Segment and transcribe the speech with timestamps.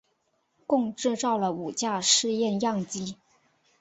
[0.65, 3.17] 共制造了五架试验样机。